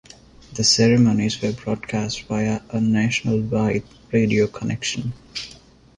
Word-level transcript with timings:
The 0.53 0.63
ceremonies 0.63 1.39
were 1.43 1.51
broadcast 1.51 2.23
via 2.23 2.61
a 2.71 2.81
nationwide 2.81 3.83
radio 4.11 4.47
connection. 4.47 5.13